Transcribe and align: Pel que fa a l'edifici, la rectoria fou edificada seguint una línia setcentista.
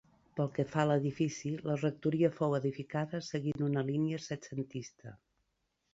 Pel 0.37 0.47
que 0.53 0.63
fa 0.69 0.79
a 0.83 0.85
l'edifici, 0.91 1.51
la 1.69 1.75
rectoria 1.83 2.31
fou 2.39 2.57
edificada 2.61 3.23
seguint 3.27 3.65
una 3.69 3.85
línia 3.91 4.23
setcentista. 4.29 5.19